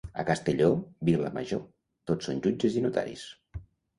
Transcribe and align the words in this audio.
A 0.21 0.23
Castelló, 0.27 0.69
vila 1.09 1.29
major, 1.35 1.61
tot 2.11 2.27
són 2.29 2.41
jutges 2.47 2.79
i 2.81 2.83
notaris. 2.89 3.29